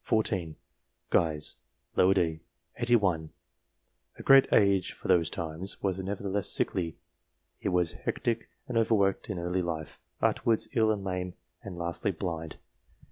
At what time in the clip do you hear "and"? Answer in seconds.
8.67-8.79, 10.91-11.03, 11.61-11.77